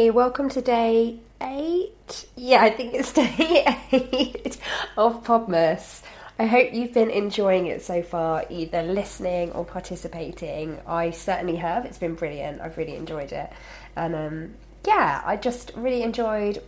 Hey, 0.00 0.08
welcome 0.08 0.48
to 0.48 0.62
day 0.62 1.18
eight. 1.42 2.24
Yeah, 2.34 2.62
I 2.62 2.70
think 2.70 2.94
it's 2.94 3.12
day 3.12 3.66
eight 3.92 4.56
of 4.96 5.22
Podmas. 5.22 6.00
I 6.38 6.46
hope 6.46 6.72
you've 6.72 6.94
been 6.94 7.10
enjoying 7.10 7.66
it 7.66 7.82
so 7.82 8.02
far, 8.02 8.46
either 8.48 8.82
listening 8.82 9.52
or 9.52 9.62
participating. 9.62 10.80
I 10.86 11.10
certainly 11.10 11.56
have. 11.56 11.84
It's 11.84 11.98
been 11.98 12.14
brilliant. 12.14 12.62
I've 12.62 12.78
really 12.78 12.96
enjoyed 12.96 13.30
it. 13.32 13.52
And 13.94 14.14
um, 14.14 14.54
yeah, 14.86 15.20
I 15.22 15.36
just 15.36 15.72
really 15.76 16.02
enjoyed 16.02 16.62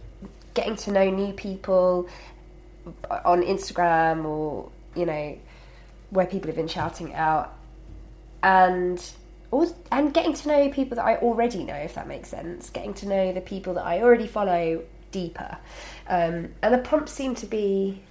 getting 0.52 0.76
to 0.76 0.92
know 0.92 1.08
new 1.08 1.32
people 1.32 2.10
on 3.24 3.40
Instagram 3.40 4.26
or, 4.26 4.70
you 4.94 5.06
know, 5.06 5.38
where 6.10 6.26
people 6.26 6.48
have 6.48 6.56
been 6.56 6.68
shouting 6.68 7.14
out. 7.14 7.54
And 8.42 9.02
and 9.90 10.14
getting 10.14 10.32
to 10.32 10.48
know 10.48 10.68
people 10.70 10.96
that 10.96 11.04
I 11.04 11.16
already 11.16 11.62
know, 11.64 11.74
if 11.74 11.94
that 11.94 12.08
makes 12.08 12.30
sense. 12.30 12.70
Getting 12.70 12.94
to 12.94 13.08
know 13.08 13.32
the 13.32 13.40
people 13.40 13.74
that 13.74 13.84
I 13.84 14.00
already 14.00 14.26
follow 14.26 14.82
deeper. 15.10 15.58
Um, 16.08 16.48
and 16.62 16.74
the 16.74 16.78
prompts 16.78 17.12
seem 17.12 17.34
to 17.36 17.46
be 17.46 18.02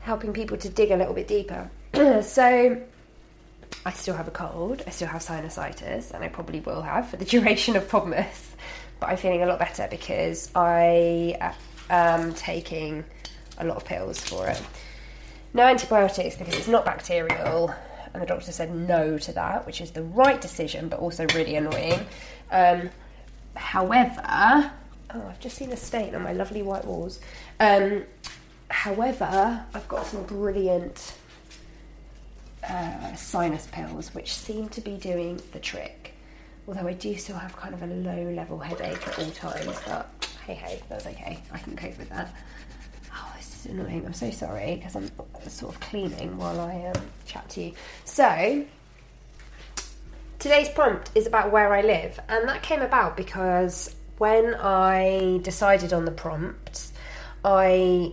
helping 0.00 0.32
people 0.32 0.56
to 0.58 0.68
dig 0.68 0.90
a 0.90 0.96
little 0.96 1.14
bit 1.14 1.28
deeper. 1.28 1.70
so 2.22 2.82
I 3.86 3.92
still 3.92 4.14
have 4.14 4.26
a 4.26 4.32
cold, 4.32 4.82
I 4.86 4.90
still 4.90 5.08
have 5.08 5.22
sinusitis, 5.22 6.10
and 6.10 6.24
I 6.24 6.28
probably 6.28 6.60
will 6.60 6.82
have 6.82 7.08
for 7.08 7.16
the 7.16 7.24
duration 7.36 7.76
of 7.76 7.88
Podmas. 7.88 8.50
But 8.98 9.10
I'm 9.10 9.16
feeling 9.16 9.42
a 9.42 9.46
lot 9.46 9.58
better 9.58 9.86
because 9.88 10.50
I 10.54 11.54
am 11.90 12.34
taking 12.34 13.04
a 13.58 13.64
lot 13.64 13.76
of 13.76 13.84
pills 13.84 14.20
for 14.20 14.48
it. 14.48 14.60
No 15.54 15.64
antibiotics 15.64 16.36
because 16.36 16.54
it's 16.54 16.68
not 16.68 16.84
bacterial 16.84 17.74
and 18.12 18.22
the 18.22 18.26
doctor 18.26 18.52
said 18.52 18.74
no 18.74 19.18
to 19.18 19.32
that, 19.32 19.66
which 19.66 19.80
is 19.80 19.92
the 19.92 20.02
right 20.02 20.40
decision, 20.40 20.88
but 20.88 20.98
also 20.98 21.26
really 21.34 21.56
annoying. 21.56 22.06
Um, 22.50 22.90
however, 23.56 24.22
oh, 25.14 25.26
I've 25.28 25.40
just 25.40 25.56
seen 25.56 25.72
a 25.72 25.76
stain 25.76 26.14
on 26.14 26.22
my 26.22 26.32
lovely 26.32 26.62
white 26.62 26.84
walls. 26.84 27.20
Um, 27.58 28.04
however, 28.68 29.64
I've 29.74 29.88
got 29.88 30.06
some 30.06 30.24
brilliant 30.24 31.14
uh, 32.68 33.14
sinus 33.14 33.66
pills, 33.72 34.14
which 34.14 34.32
seem 34.32 34.68
to 34.70 34.80
be 34.80 34.96
doing 34.96 35.40
the 35.52 35.58
trick. 35.58 36.14
Although 36.68 36.86
I 36.86 36.92
do 36.92 37.16
still 37.16 37.36
have 37.36 37.56
kind 37.56 37.74
of 37.74 37.82
a 37.82 37.86
low 37.86 38.30
level 38.30 38.58
headache 38.58 39.08
at 39.08 39.18
all 39.18 39.30
times, 39.30 39.80
but 39.86 40.28
hey, 40.46 40.54
hey, 40.54 40.82
that's 40.88 41.06
okay. 41.06 41.38
I 41.50 41.58
can 41.58 41.76
cope 41.76 41.98
with 41.98 42.10
that 42.10 42.32
annoying. 43.66 44.04
I'm 44.06 44.12
so 44.12 44.30
sorry 44.30 44.76
because 44.76 44.96
I'm 44.96 45.10
sort 45.48 45.74
of 45.74 45.80
cleaning 45.80 46.36
while 46.38 46.60
I 46.60 46.92
um, 46.94 47.02
chat 47.26 47.48
to 47.50 47.62
you. 47.62 47.72
So, 48.04 48.64
today's 50.38 50.68
prompt 50.68 51.10
is 51.14 51.26
about 51.26 51.52
where 51.52 51.72
I 51.72 51.82
live, 51.82 52.18
and 52.28 52.48
that 52.48 52.62
came 52.62 52.82
about 52.82 53.16
because 53.16 53.94
when 54.18 54.54
I 54.54 55.40
decided 55.42 55.92
on 55.92 56.04
the 56.04 56.10
prompt, 56.10 56.92
I 57.44 58.12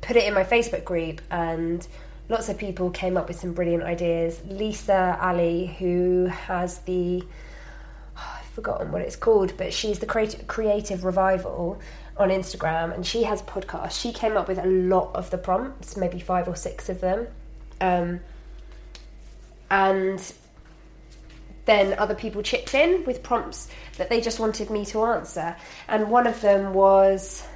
put 0.00 0.16
it 0.16 0.24
in 0.24 0.34
my 0.34 0.44
Facebook 0.44 0.84
group 0.84 1.20
and 1.30 1.86
lots 2.28 2.48
of 2.48 2.58
people 2.58 2.90
came 2.90 3.16
up 3.16 3.28
with 3.28 3.38
some 3.38 3.52
brilliant 3.52 3.82
ideas. 3.82 4.40
Lisa 4.46 5.18
Ali, 5.20 5.76
who 5.78 6.26
has 6.26 6.78
the 6.80 7.22
I've 8.16 8.46
forgotten 8.46 8.92
what 8.92 9.02
it's 9.02 9.16
called, 9.16 9.56
but 9.56 9.72
she's 9.72 9.98
the 9.98 10.06
creative, 10.06 10.46
creative 10.46 11.04
revival 11.04 11.80
on 12.16 12.28
Instagram, 12.28 12.94
and 12.94 13.06
she 13.06 13.22
has 13.24 13.42
podcasts. 13.42 14.00
She 14.00 14.12
came 14.12 14.36
up 14.36 14.48
with 14.48 14.58
a 14.58 14.66
lot 14.66 15.14
of 15.14 15.30
the 15.30 15.38
prompts, 15.38 15.96
maybe 15.96 16.20
five 16.20 16.48
or 16.48 16.56
six 16.56 16.88
of 16.88 17.00
them, 17.00 17.26
um, 17.80 18.20
and 19.70 20.32
then 21.64 21.98
other 21.98 22.14
people 22.14 22.42
chipped 22.42 22.74
in 22.74 23.04
with 23.04 23.22
prompts 23.22 23.68
that 23.96 24.08
they 24.10 24.20
just 24.20 24.40
wanted 24.40 24.68
me 24.68 24.84
to 24.86 25.04
answer. 25.04 25.56
And 25.88 26.10
one 26.10 26.26
of 26.26 26.40
them 26.40 26.74
was 26.74 27.46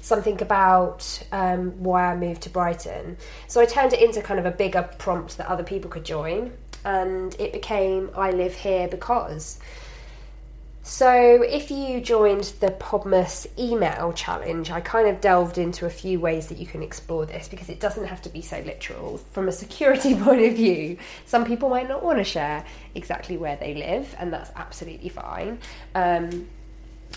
something 0.00 0.40
about 0.40 1.22
um, 1.32 1.82
why 1.82 2.10
I 2.10 2.16
moved 2.16 2.42
to 2.42 2.50
Brighton. 2.50 3.18
So 3.46 3.60
I 3.60 3.66
turned 3.66 3.92
it 3.92 4.00
into 4.00 4.22
kind 4.22 4.40
of 4.40 4.46
a 4.46 4.50
bigger 4.50 4.88
prompt 4.98 5.36
that 5.36 5.46
other 5.46 5.64
people 5.64 5.90
could 5.90 6.04
join, 6.04 6.52
and 6.84 7.34
it 7.38 7.52
became 7.52 8.10
I 8.16 8.30
live 8.30 8.54
here 8.54 8.88
because. 8.88 9.58
So, 10.88 11.42
if 11.42 11.70
you 11.70 12.00
joined 12.00 12.44
the 12.60 12.70
Podmas 12.70 13.46
email 13.58 14.10
challenge, 14.14 14.70
I 14.70 14.80
kind 14.80 15.06
of 15.06 15.20
delved 15.20 15.58
into 15.58 15.84
a 15.84 15.90
few 15.90 16.18
ways 16.18 16.46
that 16.46 16.56
you 16.56 16.64
can 16.64 16.82
explore 16.82 17.26
this 17.26 17.46
because 17.46 17.68
it 17.68 17.78
doesn't 17.78 18.06
have 18.06 18.22
to 18.22 18.30
be 18.30 18.40
so 18.40 18.60
literal. 18.60 19.18
From 19.18 19.48
a 19.48 19.52
security 19.52 20.14
point 20.18 20.40
of 20.46 20.54
view, 20.54 20.96
some 21.26 21.44
people 21.44 21.68
might 21.68 21.88
not 21.88 22.02
want 22.02 22.16
to 22.16 22.24
share 22.24 22.64
exactly 22.94 23.36
where 23.36 23.56
they 23.56 23.74
live, 23.74 24.16
and 24.18 24.32
that's 24.32 24.50
absolutely 24.56 25.10
fine. 25.10 25.58
Um, 25.94 26.48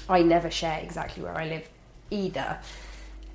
I 0.09 0.21
never 0.21 0.51
share 0.51 0.79
exactly 0.79 1.23
where 1.23 1.37
I 1.37 1.47
live 1.47 1.69
either. 2.09 2.59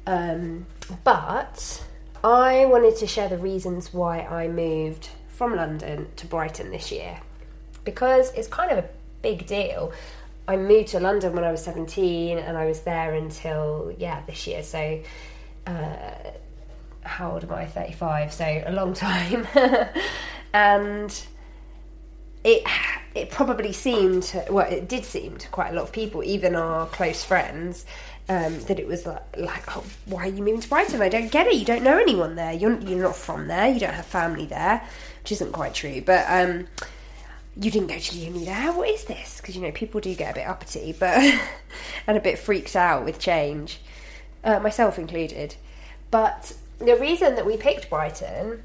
Um, 0.07 0.67
but 1.03 1.83
I 2.23 2.67
wanted 2.67 2.97
to 2.97 3.07
share 3.07 3.31
the 3.31 3.39
reasons 3.39 3.95
why 3.95 4.21
I 4.21 4.49
moved 4.49 5.09
from 5.29 5.57
London 5.57 6.09
to 6.17 6.27
Brighton 6.27 6.73
this 6.73 6.93
year 6.93 7.21
because 7.85 8.35
it's 8.35 8.49
kind 8.49 8.71
of 8.71 8.85
a 8.85 8.89
big 9.23 9.47
deal. 9.47 9.93
I 10.49 10.57
moved 10.57 10.89
to 10.89 11.01
London 11.01 11.34
when 11.34 11.45
I 11.45 11.51
was 11.51 11.62
17 11.65 12.39
and 12.39 12.57
I 12.57 12.67
was 12.67 12.83
there 12.83 13.15
until, 13.15 13.93
yeah, 13.99 14.23
this 14.27 14.47
year. 14.47 14.62
So, 14.62 15.01
uh, 15.67 16.11
how 17.03 17.33
old 17.33 17.45
am 17.45 17.53
I? 17.53 17.67
35. 17.67 18.33
So, 18.33 18.62
a 18.67 18.73
long 18.73 18.95
time. 18.95 19.47
and 20.53 21.27
it 22.47 22.62
it 23.17 23.31
probably 23.31 23.73
seemed 23.73 24.41
well 24.49 24.71
it 24.71 24.89
did 24.89 25.05
seem 25.05 25.37
to 25.37 25.49
quite 25.49 25.71
a 25.71 25.75
lot 25.75 25.83
of 25.83 25.93
people 25.93 26.23
even 26.23 26.55
our 26.55 26.87
close 26.87 27.25
friends 27.25 27.84
um, 28.28 28.61
that 28.63 28.78
it 28.78 28.87
was 28.87 29.07
like, 29.07 29.37
like 29.37 29.77
oh 29.77 29.84
why 30.05 30.25
are 30.25 30.28
you 30.28 30.43
moving 30.43 30.61
to 30.61 30.69
Brighton 30.69 31.03
I 31.03 31.09
don't 31.09 31.31
get 31.31 31.47
it 31.49 31.55
you 31.55 31.65
don't 31.65 31.83
know 31.83 31.99
anyone 31.99 32.37
there 32.37 32.53
you're, 32.53 32.78
you're 32.81 33.03
not 33.03 33.17
from 33.17 33.49
there 33.49 33.69
you 33.69 33.81
don't 33.81 33.95
have 33.95 34.07
family 34.07 34.47
there 34.47 34.87
which 35.23 35.33
isn't 35.33 35.53
quite 35.53 35.75
true 35.75 36.01
but 36.01 36.25
um, 36.28 36.69
you 37.59 37.71
didn't 37.71 37.89
go 37.89 37.99
to 37.99 38.17
uni 38.17 38.44
there. 38.44 38.72
What 38.72 38.89
is 38.89 39.05
this? 39.05 39.41
Because 39.41 39.56
you 39.56 39.62
know 39.62 39.72
people 39.72 40.00
do 40.00 40.15
get 40.15 40.33
a 40.33 40.34
bit 40.34 40.47
uppity, 40.47 40.94
but 40.99 41.19
and 42.06 42.17
a 42.17 42.21
bit 42.21 42.39
freaked 42.39 42.77
out 42.77 43.05
with 43.05 43.19
change, 43.19 43.81
uh, 44.44 44.61
myself 44.61 44.99
included. 44.99 45.56
But 46.11 46.55
the 46.78 46.97
reason 46.97 47.34
that 47.37 47.47
we 47.47 47.56
picked 47.56 47.89
Brighton, 47.89 48.62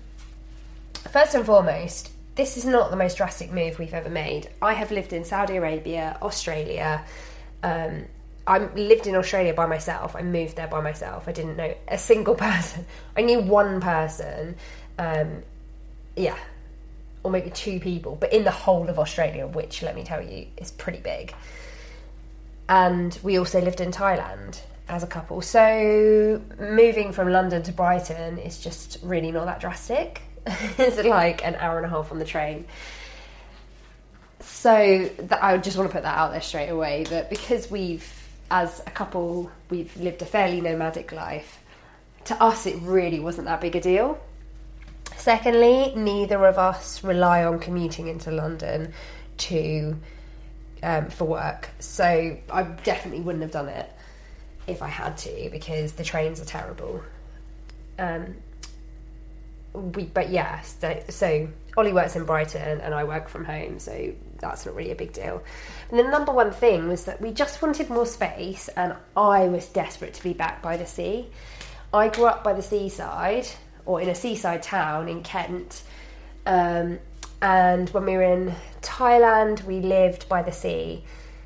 first 1.09 1.33
and 1.33 1.45
foremost, 1.45 2.11
this 2.35 2.57
is 2.57 2.65
not 2.65 2.91
the 2.91 2.97
most 2.97 3.17
drastic 3.17 3.51
move 3.51 3.79
we've 3.79 3.93
ever 3.93 4.09
made. 4.09 4.49
I 4.61 4.73
have 4.73 4.91
lived 4.91 5.13
in 5.13 5.23
Saudi 5.23 5.55
Arabia, 5.55 6.17
Australia. 6.21 7.05
Um, 7.63 8.05
I 8.47 8.57
lived 8.57 9.07
in 9.07 9.15
Australia 9.15 9.53
by 9.53 9.65
myself. 9.65 10.15
I 10.15 10.21
moved 10.21 10.57
there 10.57 10.67
by 10.67 10.81
myself. 10.81 11.27
I 11.27 11.31
didn't 11.31 11.55
know 11.55 11.73
a 11.87 11.97
single 11.97 12.35
person. 12.47 12.85
I 13.15 13.21
knew 13.21 13.39
one 13.39 13.79
person. 13.79 14.55
Um, 14.97 15.43
yeah, 16.15 16.37
or 17.23 17.31
maybe 17.31 17.49
two 17.49 17.79
people, 17.79 18.17
but 18.19 18.33
in 18.33 18.43
the 18.43 18.51
whole 18.51 18.89
of 18.89 18.97
Australia, 18.97 19.47
which 19.47 19.83
let 19.83 19.95
me 19.95 20.03
tell 20.03 20.21
you 20.21 20.47
is 20.57 20.71
pretty 20.71 20.99
big. 20.99 21.33
And 22.67 23.17
we 23.21 23.37
also 23.37 23.61
lived 23.61 23.81
in 23.81 23.91
Thailand 23.91 24.59
as 24.87 25.03
a 25.03 25.07
couple. 25.07 25.41
So 25.41 26.41
moving 26.59 27.11
from 27.11 27.29
London 27.29 27.63
to 27.63 27.71
Brighton 27.71 28.37
is 28.37 28.59
just 28.59 28.97
really 29.03 29.31
not 29.31 29.45
that 29.45 29.59
drastic. 29.59 30.21
it's 30.45 31.03
like 31.03 31.45
an 31.45 31.55
hour 31.55 31.77
and 31.77 31.85
a 31.85 31.89
half 31.89 32.11
on 32.11 32.19
the 32.19 32.25
train. 32.25 32.65
So 34.39 35.09
I 35.41 35.57
just 35.57 35.77
want 35.77 35.89
to 35.89 35.93
put 35.93 36.03
that 36.03 36.17
out 36.17 36.31
there 36.31 36.41
straight 36.41 36.69
away 36.69 37.03
that 37.05 37.29
because 37.29 37.69
we've, 37.69 38.11
as 38.49 38.81
a 38.87 38.91
couple, 38.91 39.51
we've 39.69 39.95
lived 39.97 40.21
a 40.23 40.25
fairly 40.25 40.61
nomadic 40.61 41.11
life, 41.11 41.59
to 42.25 42.41
us 42.41 42.65
it 42.65 42.75
really 42.81 43.19
wasn't 43.19 43.45
that 43.47 43.61
big 43.61 43.75
a 43.75 43.81
deal 43.81 44.19
Secondly, 45.17 45.93
neither 45.95 46.45
of 46.45 46.57
us 46.57 47.03
rely 47.03 47.43
on 47.43 47.59
commuting 47.59 48.07
into 48.07 48.31
London 48.31 48.93
to 49.37 49.97
um, 50.83 51.09
for 51.09 51.25
work, 51.25 51.69
so 51.79 52.37
I 52.51 52.63
definitely 52.63 53.21
wouldn't 53.21 53.43
have 53.43 53.51
done 53.51 53.69
it 53.69 53.91
if 54.67 54.81
I 54.81 54.87
had 54.87 55.17
to 55.19 55.49
because 55.51 55.93
the 55.93 56.03
trains 56.03 56.41
are 56.41 56.45
terrible. 56.45 57.03
Um, 57.99 58.35
we, 59.73 60.03
but 60.05 60.29
yeah, 60.29 60.61
so, 60.61 61.01
so 61.09 61.47
Ollie 61.77 61.93
works 61.93 62.15
in 62.15 62.25
Brighton 62.25 62.81
and 62.81 62.93
I 62.93 63.03
work 63.03 63.29
from 63.29 63.45
home, 63.45 63.79
so 63.79 64.13
that's 64.39 64.65
not 64.65 64.75
really 64.75 64.91
a 64.91 64.95
big 64.95 65.13
deal. 65.13 65.41
And 65.89 65.99
the 65.99 66.03
number 66.03 66.31
one 66.31 66.51
thing 66.51 66.87
was 66.87 67.05
that 67.05 67.21
we 67.21 67.31
just 67.31 67.61
wanted 67.61 67.89
more 67.89 68.05
space, 68.05 68.69
and 68.69 68.95
I 69.15 69.47
was 69.47 69.67
desperate 69.67 70.13
to 70.15 70.23
be 70.23 70.33
back 70.33 70.61
by 70.61 70.77
the 70.77 70.85
sea. 70.85 71.27
I 71.93 72.09
grew 72.09 72.25
up 72.25 72.43
by 72.43 72.53
the 72.53 72.61
seaside, 72.61 73.47
or 73.85 74.01
in 74.01 74.09
a 74.09 74.15
seaside 74.15 74.63
town 74.63 75.07
in 75.07 75.23
Kent. 75.23 75.83
Um, 76.45 76.99
and 77.41 77.89
when 77.89 78.05
we 78.05 78.13
were 78.13 78.23
in 78.23 78.53
Thailand, 78.81 79.63
we 79.65 79.79
lived 79.79 80.29
by 80.29 80.43
the 80.43 80.51
sea. 80.51 81.03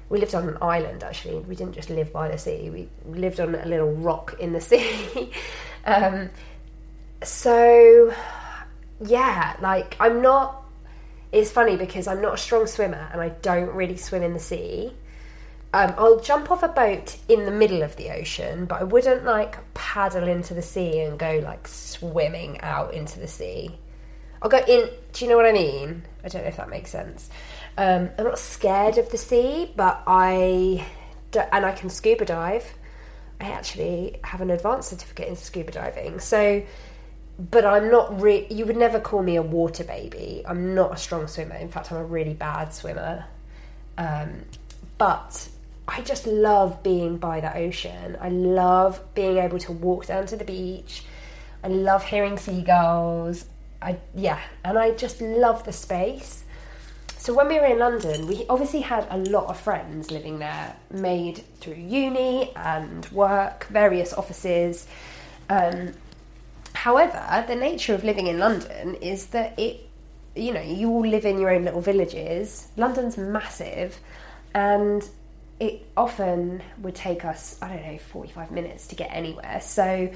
We 0.09 0.19
lived 0.19 0.35
on 0.35 0.47
an 0.47 0.57
island 0.61 1.03
actually. 1.03 1.39
We 1.39 1.55
didn't 1.55 1.73
just 1.73 1.89
live 1.89 2.11
by 2.11 2.29
the 2.29 2.37
sea. 2.37 2.69
We 2.69 2.89
lived 3.05 3.39
on 3.39 3.55
a 3.55 3.65
little 3.65 3.91
rock 3.91 4.35
in 4.39 4.53
the 4.53 4.61
sea. 4.71 5.31
um, 5.85 6.29
so, 7.23 8.13
yeah, 8.99 9.55
like 9.61 9.95
I'm 9.99 10.21
not. 10.21 10.63
It's 11.31 11.51
funny 11.51 11.75
because 11.75 12.07
I'm 12.07 12.21
not 12.21 12.35
a 12.35 12.37
strong 12.37 12.65
swimmer 12.65 13.09
and 13.11 13.19
I 13.19 13.29
don't 13.29 13.73
really 13.73 13.97
swim 13.97 14.23
in 14.23 14.33
the 14.33 14.39
sea. 14.39 14.93
Um, 15.75 15.93
I'll 15.97 16.21
jump 16.21 16.51
off 16.51 16.63
a 16.63 16.69
boat 16.69 17.17
in 17.27 17.43
the 17.43 17.51
middle 17.51 17.83
of 17.83 17.97
the 17.97 18.09
ocean, 18.09 18.65
but 18.65 18.79
I 18.79 18.85
wouldn't 18.85 19.25
like 19.25 19.57
paddle 19.73 20.25
into 20.25 20.53
the 20.53 20.61
sea 20.61 21.01
and 21.01 21.19
go 21.19 21.41
like 21.43 21.67
swimming 21.67 22.61
out 22.61 22.93
into 22.93 23.19
the 23.19 23.27
sea. 23.27 23.71
I'll 24.41 24.49
go 24.49 24.59
in. 24.59 24.89
Do 25.11 25.25
you 25.25 25.29
know 25.29 25.35
what 25.35 25.45
I 25.45 25.51
mean? 25.51 26.03
I 26.23 26.29
don't 26.29 26.43
know 26.43 26.47
if 26.47 26.55
that 26.55 26.69
makes 26.69 26.91
sense. 26.91 27.29
Um, 27.77 28.09
I'm 28.17 28.23
not 28.23 28.39
scared 28.39 28.97
of 28.97 29.11
the 29.11 29.17
sea, 29.17 29.73
but 29.75 30.01
I 30.07 30.87
and 31.33 31.65
I 31.65 31.73
can 31.73 31.89
scuba 31.89 32.23
dive. 32.23 32.73
I 33.41 33.51
actually 33.51 34.17
have 34.23 34.39
an 34.39 34.51
advanced 34.51 34.91
certificate 34.91 35.27
in 35.27 35.35
scuba 35.35 35.73
diving, 35.73 36.21
so. 36.21 36.63
But 37.37 37.65
I'm 37.65 37.91
not 37.91 38.21
re- 38.21 38.47
You 38.49 38.65
would 38.65 38.77
never 38.77 39.01
call 39.01 39.21
me 39.21 39.35
a 39.35 39.41
water 39.41 39.83
baby. 39.83 40.41
I'm 40.47 40.73
not 40.73 40.93
a 40.93 40.97
strong 40.97 41.27
swimmer. 41.27 41.55
In 41.55 41.67
fact, 41.67 41.91
I'm 41.91 41.97
a 41.97 42.05
really 42.05 42.33
bad 42.33 42.73
swimmer. 42.73 43.25
Um, 43.97 44.45
but 44.97 45.49
I 45.87 46.01
just 46.01 46.25
love 46.25 46.81
being 46.83 47.17
by 47.17 47.41
the 47.41 47.55
ocean. 47.55 48.17
I 48.19 48.29
love 48.29 49.01
being 49.13 49.37
able 49.37 49.59
to 49.59 49.71
walk 49.71 50.07
down 50.07 50.25
to 50.27 50.35
the 50.35 50.43
beach. 50.43 51.03
I 51.63 51.67
love 51.67 52.03
hearing 52.03 52.37
seagulls. 52.37 53.45
I 53.81 53.97
yeah, 54.15 54.39
and 54.63 54.77
I 54.77 54.91
just 54.91 55.21
love 55.21 55.63
the 55.63 55.73
space. 55.73 56.43
So 57.17 57.33
when 57.33 57.47
we 57.47 57.59
were 57.59 57.65
in 57.65 57.79
London, 57.79 58.27
we 58.27 58.45
obviously 58.49 58.81
had 58.81 59.07
a 59.09 59.17
lot 59.17 59.47
of 59.47 59.59
friends 59.59 60.11
living 60.11 60.37
there, 60.37 60.75
made 60.91 61.43
through 61.59 61.73
uni 61.73 62.51
and 62.55 63.05
work, 63.07 63.65
various 63.65 64.13
offices. 64.13 64.87
Um, 65.49 65.93
however, 66.73 67.43
the 67.47 67.55
nature 67.55 67.95
of 67.95 68.03
living 68.03 68.27
in 68.27 68.37
London 68.37 68.93
is 68.95 69.27
that 69.27 69.57
it, 69.57 69.89
you 70.35 70.53
know, 70.53 70.61
you 70.61 70.89
all 70.89 71.05
live 71.05 71.25
in 71.25 71.39
your 71.39 71.49
own 71.49 71.65
little 71.65 71.81
villages. 71.81 72.67
London's 72.77 73.17
massive, 73.17 73.99
and 74.53 75.09
it 75.59 75.87
often 75.95 76.61
would 76.79 76.95
take 76.95 77.23
us, 77.23 77.57
I 77.61 77.69
don't 77.69 77.85
know, 77.85 77.97
45 77.97 78.51
minutes 78.51 78.87
to 78.87 78.95
get 78.95 79.09
anywhere. 79.11 79.61
So, 79.61 80.11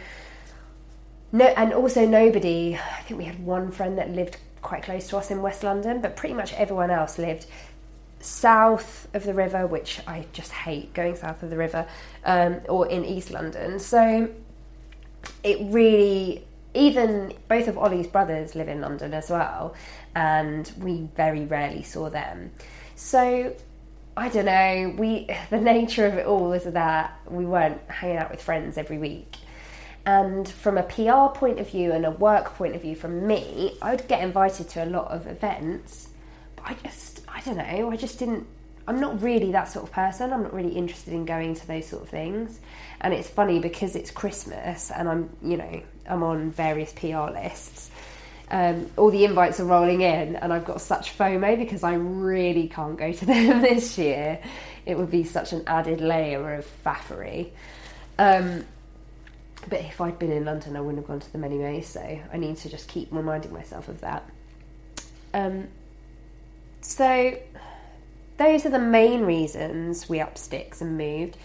no, 1.31 1.45
and 1.45 1.73
also 1.73 2.05
nobody, 2.05 2.75
I 2.75 3.01
think 3.01 3.19
we 3.19 3.25
had 3.25 3.43
one 3.43 3.71
friend 3.71 3.97
that 3.97 4.09
lived 4.09 4.37
quite 4.61 4.83
close 4.83 5.07
to 5.09 5.17
us 5.17 5.31
in 5.31 5.41
West 5.41 5.63
London, 5.63 6.01
but 6.01 6.15
pretty 6.15 6.35
much 6.35 6.53
everyone 6.53 6.91
else 6.91 7.17
lived 7.17 7.45
south 8.19 9.07
of 9.13 9.23
the 9.23 9.33
river, 9.33 9.65
which 9.65 10.01
I 10.05 10.25
just 10.33 10.51
hate 10.51 10.93
going 10.93 11.15
south 11.15 11.41
of 11.41 11.49
the 11.49 11.57
river, 11.57 11.87
um, 12.25 12.59
or 12.67 12.87
in 12.87 13.05
East 13.05 13.31
London. 13.31 13.79
So, 13.79 14.29
it 15.43 15.57
really, 15.61 16.45
even 16.73 17.33
both 17.47 17.69
of 17.69 17.77
Ollie's 17.77 18.07
brothers 18.07 18.55
live 18.55 18.67
in 18.67 18.81
London 18.81 19.13
as 19.13 19.29
well, 19.29 19.73
and 20.15 20.69
we 20.79 21.07
very 21.15 21.45
rarely 21.45 21.83
saw 21.83 22.09
them. 22.09 22.51
So, 22.95 23.55
I 24.17 24.29
don't 24.29 24.45
know. 24.45 24.95
We 24.97 25.27
the 25.49 25.59
nature 25.59 26.05
of 26.05 26.15
it 26.15 26.25
all 26.25 26.49
was 26.49 26.63
that 26.63 27.19
we 27.27 27.45
weren't 27.45 27.81
hanging 27.89 28.17
out 28.17 28.31
with 28.31 28.41
friends 28.41 28.77
every 28.77 28.97
week. 28.97 29.37
And 30.05 30.47
from 30.47 30.77
a 30.77 30.83
PR 30.83 31.37
point 31.37 31.59
of 31.59 31.69
view 31.69 31.91
and 31.91 32.05
a 32.05 32.11
work 32.11 32.55
point 32.55 32.75
of 32.75 32.81
view, 32.81 32.95
from 32.95 33.27
me, 33.27 33.77
I 33.81 33.91
would 33.91 34.07
get 34.07 34.23
invited 34.23 34.69
to 34.69 34.83
a 34.83 34.87
lot 34.87 35.11
of 35.11 35.27
events, 35.27 36.09
but 36.55 36.65
I 36.65 36.73
just, 36.83 37.21
I 37.27 37.41
don't 37.41 37.57
know, 37.57 37.91
I 37.91 37.95
just 37.95 38.17
didn't. 38.17 38.47
I'm 38.87 38.99
not 38.99 39.21
really 39.21 39.51
that 39.51 39.65
sort 39.65 39.85
of 39.85 39.91
person. 39.91 40.33
I'm 40.33 40.41
not 40.41 40.53
really 40.53 40.71
interested 40.71 41.13
in 41.13 41.23
going 41.23 41.53
to 41.53 41.67
those 41.67 41.85
sort 41.85 42.01
of 42.01 42.09
things. 42.09 42.59
And 43.01 43.13
it's 43.13 43.29
funny 43.29 43.59
because 43.59 43.95
it's 43.95 44.09
Christmas 44.09 44.89
and 44.89 45.07
I'm, 45.07 45.29
you 45.43 45.57
know, 45.57 45.83
I'm 46.07 46.23
on 46.23 46.49
various 46.49 46.91
PR 46.93 47.29
lists 47.29 47.91
um, 48.51 48.89
all 48.97 49.11
the 49.11 49.25
invites 49.25 49.59
are 49.59 49.65
rolling 49.65 50.01
in, 50.01 50.35
and 50.35 50.51
I've 50.51 50.65
got 50.65 50.81
such 50.81 51.17
FOMO 51.17 51.57
because 51.57 51.83
I 51.83 51.93
really 51.93 52.67
can't 52.67 52.97
go 52.97 53.11
to 53.11 53.25
them 53.25 53.61
this 53.61 53.97
year. 53.97 54.39
It 54.85 54.97
would 54.97 55.11
be 55.11 55.23
such 55.23 55.53
an 55.53 55.63
added 55.67 56.01
layer 56.01 56.55
of 56.55 56.65
faffery. 56.83 57.51
Um, 58.17 58.65
but 59.69 59.81
if 59.81 60.01
I'd 60.01 60.17
been 60.17 60.31
in 60.31 60.45
London, 60.45 60.75
I 60.75 60.81
wouldn't 60.81 61.03
have 61.03 61.07
gone 61.07 61.19
to 61.19 61.31
them 61.31 61.43
anyway, 61.43 61.81
so 61.81 62.01
I 62.33 62.37
need 62.37 62.57
to 62.57 62.69
just 62.69 62.87
keep 62.87 63.09
reminding 63.11 63.53
myself 63.53 63.87
of 63.87 64.01
that. 64.01 64.27
Um, 65.33 65.67
so, 66.81 67.37
those 68.37 68.65
are 68.65 68.69
the 68.69 68.79
main 68.79 69.21
reasons 69.21 70.09
we 70.09 70.21
up 70.21 70.37
sticks 70.37 70.81
and 70.81 70.97
moved. 70.97 71.37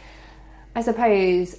I 0.74 0.80
suppose 0.80 1.58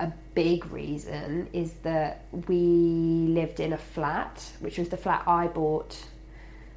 a 0.00 0.12
big 0.34 0.66
reason 0.72 1.48
is 1.52 1.72
that 1.82 2.24
we 2.48 2.56
lived 2.56 3.60
in 3.60 3.72
a 3.72 3.78
flat, 3.78 4.50
which 4.60 4.78
was 4.78 4.88
the 4.88 4.96
flat 4.96 5.22
I 5.26 5.46
bought 5.46 5.96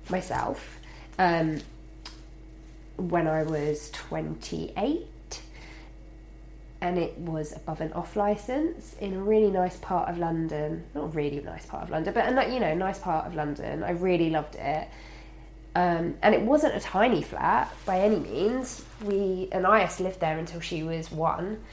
myself 0.10 0.80
um, 1.18 1.60
when 2.98 3.28
I 3.28 3.44
was 3.44 3.90
28. 3.92 5.08
And 6.82 6.98
it 6.98 7.18
was 7.18 7.56
above 7.56 7.80
an 7.80 7.94
off 7.94 8.18
license 8.18 8.94
in 9.00 9.14
a 9.14 9.20
really 9.20 9.50
nice 9.50 9.78
part 9.78 10.10
of 10.10 10.18
London. 10.18 10.84
Not 10.94 11.06
a 11.06 11.08
really 11.08 11.40
nice 11.40 11.66
part 11.66 11.84
of 11.84 11.90
London, 11.90 12.14
but 12.14 12.26
a 12.28 12.54
you 12.54 12.60
know, 12.60 12.76
nice 12.76 13.00
part 13.00 13.26
of 13.26 13.36
London. 13.36 13.84
I 13.84 13.92
really 13.92 14.30
loved 14.30 14.56
it. 14.56 14.90
Um, 15.76 16.16
and 16.22 16.36
it 16.36 16.42
wasn't 16.42 16.76
a 16.76 16.82
tiny 16.82 17.22
flat 17.22 17.74
by 17.86 18.02
any 18.02 18.18
means. 18.18 18.84
We 19.02 19.48
and 19.54 19.66
Is 19.66 20.00
lived 20.02 20.20
there 20.20 20.38
until 20.38 20.60
she 20.60 20.84
was 20.84 21.10
one, 21.10 21.64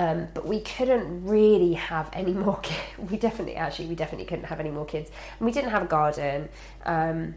um, 0.00 0.28
but 0.32 0.46
we 0.46 0.60
couldn't 0.60 1.26
really 1.26 1.74
have 1.74 2.08
any 2.14 2.32
more 2.32 2.58
kids. 2.62 2.80
We 3.10 3.18
definitely, 3.18 3.56
actually, 3.56 3.88
we 3.88 3.94
definitely 3.94 4.24
couldn't 4.24 4.46
have 4.46 4.58
any 4.58 4.70
more 4.70 4.86
kids. 4.86 5.10
And 5.38 5.44
we 5.44 5.52
didn't 5.52 5.70
have 5.70 5.82
a 5.82 5.86
garden. 5.86 6.48
Um, 6.86 7.34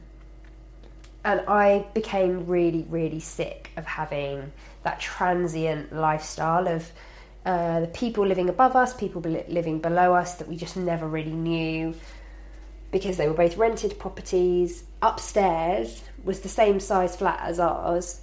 and 1.25 1.41
I 1.45 1.85
became 1.93 2.47
really, 2.47 2.85
really 2.89 3.19
sick 3.19 3.71
of 3.75 3.85
having 3.85 4.53
that 4.83 5.01
transient 5.01 5.93
lifestyle 5.93 6.69
of 6.69 6.89
uh, 7.45 7.81
the 7.81 7.87
people 7.87 8.25
living 8.25 8.47
above 8.47 8.77
us, 8.77 8.93
people 8.93 9.21
living 9.21 9.79
below 9.79 10.13
us 10.13 10.35
that 10.35 10.47
we 10.47 10.55
just 10.55 10.77
never 10.77 11.05
really 11.05 11.33
knew 11.33 11.93
because 12.91 13.17
they 13.17 13.27
were 13.27 13.33
both 13.33 13.57
rented 13.57 13.99
properties. 13.99 14.85
Upstairs 15.01 16.01
was 16.23 16.39
the 16.39 16.49
same 16.49 16.79
size 16.79 17.13
flat 17.17 17.41
as 17.43 17.59
ours, 17.59 18.21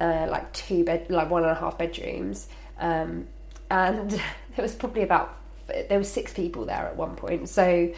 uh, 0.00 0.26
like 0.30 0.52
two 0.52 0.84
bed, 0.84 1.06
like 1.08 1.30
one 1.30 1.44
and 1.44 1.52
a 1.52 1.54
half 1.54 1.78
bedrooms. 1.78 2.46
Um, 2.78 3.26
and 3.70 4.10
there 4.10 4.62
was 4.62 4.74
probably 4.74 5.02
about 5.02 5.36
there 5.88 5.98
was 5.98 6.10
six 6.10 6.32
people 6.32 6.64
there 6.66 6.86
at 6.86 6.96
one 6.96 7.14
point 7.14 7.48
so 7.48 7.92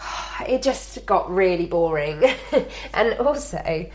it 0.48 0.62
just 0.62 1.04
got 1.06 1.30
really 1.30 1.66
boring 1.66 2.24
and 2.94 3.14
also 3.14 3.86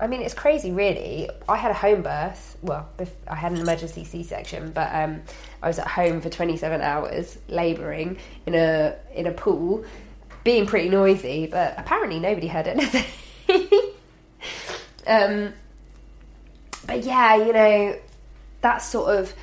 I 0.00 0.06
mean, 0.06 0.22
it's 0.22 0.34
crazy, 0.34 0.70
really. 0.70 1.28
I 1.48 1.56
had 1.56 1.70
a 1.70 1.74
home 1.74 2.02
birth. 2.02 2.56
Well, 2.62 2.88
I 3.26 3.34
had 3.34 3.52
an 3.52 3.58
emergency 3.58 4.04
C-section, 4.04 4.70
but 4.70 4.94
um, 4.94 5.22
I 5.62 5.66
was 5.66 5.78
at 5.78 5.88
home 5.88 6.20
for 6.20 6.30
27 6.30 6.80
hours, 6.80 7.38
labouring 7.48 8.18
in 8.46 8.54
a 8.54 8.96
in 9.14 9.26
a 9.26 9.32
pool, 9.32 9.84
being 10.44 10.66
pretty 10.66 10.88
noisy. 10.88 11.46
But 11.46 11.74
apparently, 11.76 12.20
nobody 12.20 12.46
heard 12.46 12.68
anything. 12.68 13.04
um, 15.06 15.52
but 16.86 17.02
yeah, 17.02 17.36
you 17.36 17.52
know, 17.52 17.98
that 18.60 18.78
sort 18.78 19.16
of 19.16 19.34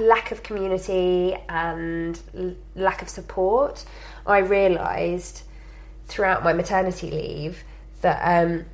lack 0.00 0.30
of 0.32 0.42
community 0.42 1.36
and 1.48 2.20
l- 2.36 2.54
lack 2.74 3.02
of 3.02 3.08
support, 3.08 3.84
I 4.26 4.38
realised 4.38 5.42
throughout 6.06 6.44
my 6.44 6.52
maternity 6.52 7.10
leave 7.10 7.64
that, 8.02 8.20
um, 8.22 8.66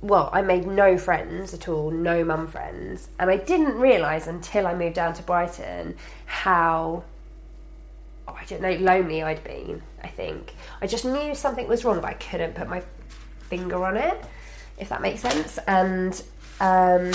well, 0.00 0.30
I 0.32 0.42
made 0.42 0.66
no 0.66 0.96
friends 0.96 1.52
at 1.52 1.68
all, 1.68 1.90
no 1.90 2.24
mum 2.24 2.46
friends. 2.46 3.08
And 3.18 3.30
I 3.30 3.36
didn't 3.36 3.74
realise 3.74 4.26
until 4.26 4.66
I 4.66 4.74
moved 4.74 4.94
down 4.94 5.14
to 5.14 5.22
Brighton 5.22 5.96
how, 6.26 7.04
oh, 8.26 8.36
I 8.38 8.44
don't 8.44 8.62
know, 8.62 8.72
lonely 8.72 9.22
I'd 9.22 9.42
been, 9.44 9.82
I 10.02 10.08
think. 10.08 10.54
I 10.80 10.86
just 10.86 11.04
knew 11.04 11.34
something 11.34 11.66
was 11.66 11.84
wrong, 11.84 12.00
but 12.00 12.10
I 12.10 12.14
couldn't 12.14 12.54
put 12.54 12.68
my 12.68 12.82
finger 13.48 13.84
on 13.84 13.96
it, 13.96 14.18
if 14.78 14.88
that 14.90 15.02
makes 15.02 15.20
sense. 15.20 15.58
And, 15.66 16.22
um, 16.60 17.12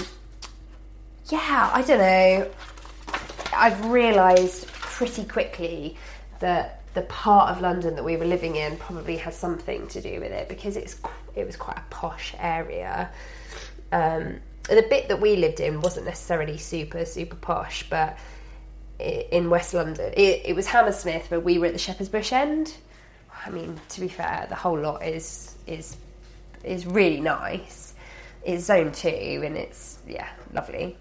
yeah, 1.29 1.71
I 1.73 1.81
don't 1.83 1.99
know. 1.99 2.51
I've 3.55 3.85
realised 3.85 4.67
pretty 4.67 5.25
quickly 5.25 5.97
that 6.39 6.81
the 6.93 7.01
part 7.03 7.49
of 7.49 7.61
London 7.61 7.95
that 7.95 8.03
we 8.03 8.17
were 8.17 8.25
living 8.25 8.55
in 8.55 8.77
probably 8.77 9.17
has 9.17 9.35
something 9.35 9.87
to 9.87 10.01
do 10.01 10.19
with 10.19 10.31
it 10.31 10.47
because 10.47 10.77
it's 10.77 10.97
it 11.35 11.45
was 11.45 11.55
quite 11.55 11.77
a 11.77 11.83
posh 11.89 12.35
area. 12.37 13.09
Um, 13.91 14.39
the 14.69 14.85
bit 14.89 15.07
that 15.09 15.19
we 15.19 15.35
lived 15.35 15.59
in 15.59 15.81
wasn't 15.81 16.05
necessarily 16.05 16.57
super 16.57 17.05
super 17.05 17.35
posh, 17.35 17.89
but 17.89 18.17
in 18.99 19.49
West 19.49 19.73
London, 19.73 20.13
it, 20.15 20.41
it 20.45 20.55
was 20.55 20.67
Hammersmith, 20.67 21.27
but 21.29 21.43
we 21.43 21.57
were 21.57 21.65
at 21.65 21.73
the 21.73 21.79
Shepherd's 21.79 22.09
Bush 22.09 22.31
end. 22.31 22.75
I 23.45 23.49
mean, 23.49 23.79
to 23.89 24.01
be 24.01 24.07
fair, 24.07 24.45
the 24.47 24.55
whole 24.55 24.79
lot 24.79 25.03
is 25.03 25.55
is 25.67 25.97
is 26.63 26.85
really 26.85 27.19
nice. 27.19 27.93
It's 28.45 28.65
zone 28.65 28.91
two, 28.91 29.07
and 29.43 29.57
it's 29.57 29.99
yeah, 30.07 30.29
lovely. 30.53 30.97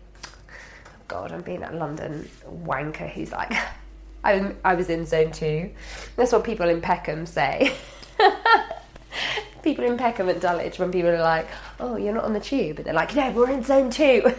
God, 1.13 1.31
I'm 1.31 1.43
being 1.43 1.61
that 1.61 1.75
London 1.75 2.27
wanker 2.49 3.07
who's 3.11 3.33
like, 3.33 3.53
I, 4.25 4.55
I 4.65 4.75
was 4.75 4.89
in 4.89 5.05
zone 5.05 5.31
two. 5.31 5.71
That's 6.17 6.33
what 6.33 6.43
people 6.43 6.71
in 6.71 6.81
Peckham 6.81 7.27
say. 7.27 7.75
people 9.63 9.85
in 9.85 9.99
Peckham 9.99 10.31
and 10.31 10.41
Dulwich, 10.41 10.79
when 10.79 10.91
people 10.91 11.11
are 11.11 11.21
like, 11.21 11.49
oh, 11.81 11.97
you're 11.97 12.15
not 12.15 12.25
on 12.25 12.33
the 12.33 12.41
tube, 12.41 12.77
but 12.77 12.87
they're 12.87 12.95
like, 12.95 13.15
no, 13.15 13.31
we're 13.31 13.51
in 13.51 13.63
zone 13.63 13.91
two. 13.91 14.23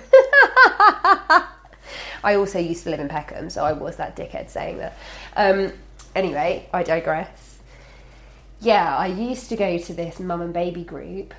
I 2.23 2.35
also 2.35 2.57
used 2.57 2.85
to 2.85 2.89
live 2.89 2.99
in 2.99 3.07
Peckham, 3.07 3.51
so 3.51 3.63
I 3.63 3.73
was 3.73 3.97
that 3.97 4.15
dickhead 4.15 4.49
saying 4.49 4.79
that. 4.79 4.97
Um, 5.35 5.73
anyway, 6.15 6.67
I 6.73 6.81
digress. 6.81 7.59
Yeah, 8.61 8.97
I 8.97 9.07
used 9.07 9.49
to 9.49 9.55
go 9.55 9.77
to 9.77 9.93
this 9.93 10.19
mum 10.19 10.41
and 10.41 10.53
baby 10.53 10.83
group, 10.83 11.35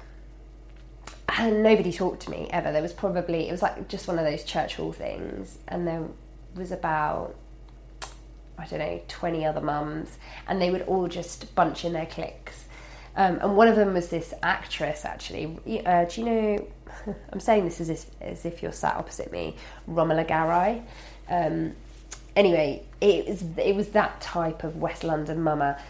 and 1.38 1.62
nobody 1.62 1.92
talked 1.92 2.22
to 2.22 2.30
me 2.30 2.48
ever. 2.50 2.72
There 2.72 2.82
was 2.82 2.92
probably, 2.92 3.48
it 3.48 3.52
was 3.52 3.62
like 3.62 3.88
just 3.88 4.06
one 4.06 4.18
of 4.18 4.24
those 4.24 4.44
church 4.44 4.76
hall 4.76 4.92
things, 4.92 5.58
and 5.68 5.86
there 5.86 6.04
was 6.54 6.72
about, 6.72 7.34
I 8.58 8.66
don't 8.66 8.78
know, 8.78 9.00
20 9.08 9.44
other 9.44 9.60
mums, 9.60 10.18
and 10.46 10.60
they 10.60 10.70
would 10.70 10.82
all 10.82 11.08
just 11.08 11.54
bunch 11.54 11.84
in 11.84 11.92
their 11.92 12.06
cliques. 12.06 12.64
Um, 13.16 13.38
and 13.40 13.56
one 13.56 13.68
of 13.68 13.76
them 13.76 13.94
was 13.94 14.08
this 14.08 14.34
actress, 14.42 15.04
actually. 15.04 15.58
Uh, 15.84 16.04
do 16.04 16.20
you 16.20 16.26
know? 16.26 17.14
I'm 17.32 17.40
saying 17.40 17.64
this 17.64 17.80
as 17.80 17.88
if, 17.88 18.06
as 18.20 18.44
if 18.44 18.62
you're 18.62 18.72
sat 18.72 18.96
opposite 18.96 19.30
me, 19.30 19.56
Romola 19.88 20.24
Garai. 20.24 20.82
Um, 21.28 21.74
anyway, 22.36 22.84
it 23.00 23.26
was 23.26 23.44
it 23.56 23.74
was 23.74 23.88
that 23.90 24.20
type 24.20 24.64
of 24.64 24.76
West 24.76 25.04
London 25.04 25.42
mama. 25.42 25.80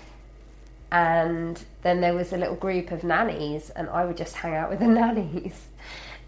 And 0.95 1.61
then 1.83 2.01
there 2.01 2.15
was 2.15 2.33
a 2.33 2.37
little 2.37 2.55
group 2.55 2.93
of 2.93 3.03
nannies, 3.03 3.71
and 3.71 3.89
I 3.89 4.05
would 4.05 4.17
just 4.17 4.37
hang 4.37 4.55
out 4.55 4.71
with 4.71 4.79
the 4.79 4.87
nannies. 5.01 5.67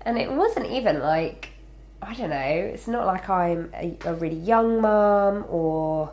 And 0.02 0.18
it 0.18 0.30
wasn't 0.30 0.66
even 0.66 1.00
like 1.00 1.50
I 2.02 2.14
don't 2.14 2.30
know. 2.30 2.36
It's 2.36 2.88
not 2.88 3.06
like 3.06 3.28
I'm 3.28 3.70
a, 3.74 3.96
a 4.04 4.14
really 4.14 4.36
young 4.36 4.80
mum, 4.80 5.44
or 5.48 6.12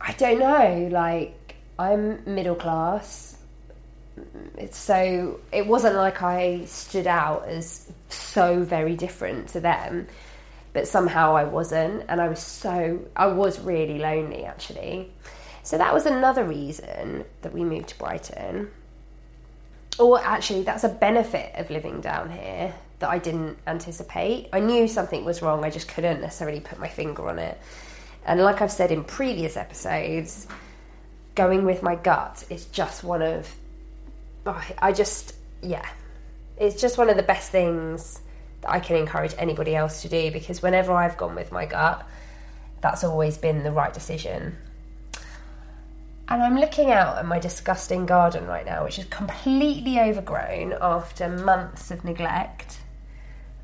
I 0.00 0.12
don't 0.12 0.40
know. 0.40 0.88
Like 0.90 1.54
I'm 1.78 2.22
middle 2.26 2.56
class 2.56 3.38
it's 4.56 4.76
so 4.76 5.40
it 5.52 5.66
wasn't 5.66 5.96
like 5.96 6.22
I 6.22 6.64
stood 6.64 7.06
out 7.06 7.46
as 7.46 7.90
so 8.08 8.62
very 8.62 8.96
different 8.96 9.48
to 9.50 9.60
them, 9.60 10.06
but 10.72 10.88
somehow 10.88 11.36
I 11.36 11.44
wasn't, 11.44 12.04
and 12.08 12.20
I 12.20 12.28
was 12.28 12.40
so 12.40 13.00
I 13.16 13.26
was 13.26 13.60
really 13.60 13.98
lonely 13.98 14.44
actually. 14.44 15.12
So 15.68 15.76
that 15.76 15.92
was 15.92 16.06
another 16.06 16.44
reason 16.44 17.26
that 17.42 17.52
we 17.52 17.62
moved 17.62 17.90
to 17.90 17.98
Brighton. 17.98 18.70
Or 19.98 20.18
actually, 20.18 20.62
that's 20.62 20.82
a 20.82 20.88
benefit 20.88 21.54
of 21.56 21.68
living 21.68 22.00
down 22.00 22.30
here 22.30 22.72
that 23.00 23.10
I 23.10 23.18
didn't 23.18 23.58
anticipate. 23.66 24.48
I 24.50 24.60
knew 24.60 24.88
something 24.88 25.26
was 25.26 25.42
wrong, 25.42 25.66
I 25.66 25.68
just 25.68 25.86
couldn't 25.86 26.22
necessarily 26.22 26.60
put 26.60 26.78
my 26.80 26.88
finger 26.88 27.28
on 27.28 27.38
it. 27.38 27.60
And 28.24 28.40
like 28.40 28.62
I've 28.62 28.72
said 28.72 28.90
in 28.90 29.04
previous 29.04 29.58
episodes, 29.58 30.46
going 31.34 31.66
with 31.66 31.82
my 31.82 31.96
gut 31.96 32.46
is 32.48 32.64
just 32.64 33.04
one 33.04 33.20
of 33.20 33.54
oh, 34.46 34.64
I 34.78 34.92
just, 34.92 35.34
yeah, 35.60 35.86
it's 36.56 36.80
just 36.80 36.96
one 36.96 37.10
of 37.10 37.18
the 37.18 37.22
best 37.22 37.50
things 37.50 38.22
that 38.62 38.70
I 38.70 38.80
can 38.80 38.96
encourage 38.96 39.34
anybody 39.36 39.76
else 39.76 40.00
to 40.00 40.08
do 40.08 40.30
because 40.30 40.62
whenever 40.62 40.94
I've 40.94 41.18
gone 41.18 41.34
with 41.34 41.52
my 41.52 41.66
gut, 41.66 42.08
that's 42.80 43.04
always 43.04 43.36
been 43.36 43.64
the 43.64 43.70
right 43.70 43.92
decision. 43.92 44.56
And 46.30 46.42
I'm 46.42 46.58
looking 46.58 46.90
out 46.90 47.16
at 47.16 47.24
my 47.24 47.38
disgusting 47.38 48.04
garden 48.04 48.46
right 48.46 48.66
now, 48.66 48.84
which 48.84 48.98
is 48.98 49.06
completely 49.06 49.98
overgrown 49.98 50.74
after 50.78 51.26
months 51.26 51.90
of 51.90 52.04
neglect, 52.04 52.80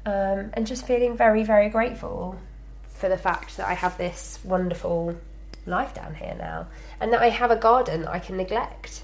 um, 0.06 0.50
and 0.54 0.66
just 0.66 0.87
feeling 0.87 1.14
very, 1.14 1.42
very 1.42 1.68
grateful 1.68 2.38
for 2.88 3.11
the 3.11 3.18
fact 3.18 3.59
that 3.59 3.68
I 3.68 3.75
have 3.75 3.99
this 3.99 4.38
wonderful 4.42 5.14
life 5.66 5.92
down 5.92 6.14
here 6.14 6.35
now, 6.38 6.66
and 7.00 7.12
that 7.12 7.21
I 7.21 7.28
have 7.28 7.50
a 7.50 7.56
garden 7.56 8.02
that 8.02 8.11
I 8.11 8.18
can 8.18 8.38
neglect. 8.38 9.02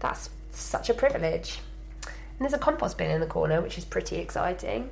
That's 0.00 0.28
such 0.50 0.90
a 0.90 0.94
privilege. 0.94 1.60
And 2.04 2.40
there's 2.40 2.52
a 2.52 2.58
compost 2.58 2.98
bin 2.98 3.10
in 3.10 3.20
the 3.20 3.26
corner, 3.26 3.62
which 3.62 3.78
is 3.78 3.86
pretty 3.86 4.16
exciting, 4.16 4.90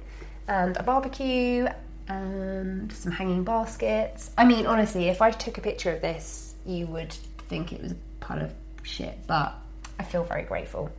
and 0.49 0.75
a 0.79 0.83
barbecue 0.83 1.69
and 2.09 2.91
some 2.93 3.13
hanging 3.13 3.45
baskets. 3.45 4.31
I 4.39 4.47
mean, 4.47 4.65
honestly, 4.67 5.09
if 5.09 5.21
I 5.21 5.33
took 5.33 5.59
a 5.59 5.61
picture 5.61 5.93
of 5.93 6.01
this, 6.01 6.55
you 6.65 6.87
would 6.87 7.13
think 7.49 7.73
it 7.73 7.83
was 7.83 7.95
pile 8.21 8.43
of 8.43 8.55
shit, 8.83 9.19
but 9.27 9.55
I 9.99 10.05
feel 10.05 10.25
very 10.25 10.43
grateful. 10.43 10.91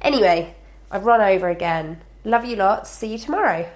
Anyway, 0.00 0.54
I've 0.90 1.04
run 1.04 1.20
over 1.20 1.48
again. 1.48 2.00
Love 2.24 2.44
you 2.44 2.56
lots. 2.56 2.90
See 2.90 3.08
you 3.08 3.18
tomorrow. 3.18 3.68